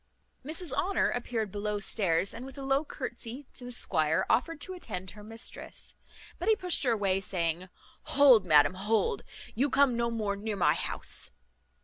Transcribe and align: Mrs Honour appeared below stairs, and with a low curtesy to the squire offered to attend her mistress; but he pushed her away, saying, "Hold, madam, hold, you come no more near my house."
Mrs 0.43 0.73
Honour 0.73 1.11
appeared 1.11 1.51
below 1.51 1.79
stairs, 1.79 2.33
and 2.33 2.43
with 2.43 2.57
a 2.57 2.63
low 2.63 2.83
curtesy 2.83 3.45
to 3.53 3.65
the 3.65 3.71
squire 3.71 4.25
offered 4.31 4.59
to 4.61 4.73
attend 4.73 5.11
her 5.11 5.23
mistress; 5.23 5.93
but 6.39 6.49
he 6.49 6.55
pushed 6.55 6.81
her 6.85 6.93
away, 6.93 7.19
saying, 7.21 7.69
"Hold, 8.17 8.43
madam, 8.43 8.73
hold, 8.73 9.21
you 9.53 9.69
come 9.69 9.95
no 9.95 10.09
more 10.09 10.35
near 10.35 10.55
my 10.55 10.73
house." 10.73 11.29